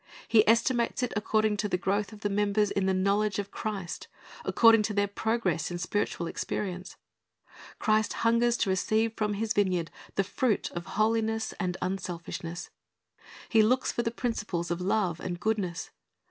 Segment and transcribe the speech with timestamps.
[0.27, 4.07] He estimates it according to the growth of the members in the knowledge of Christ,
[4.43, 6.95] according to their progress in spiritual experience.
[7.77, 12.71] Christ hungers to receive from His vineyard the fruit of holiness and unselfishness.
[13.47, 15.91] He looks for the principles of love and goodness.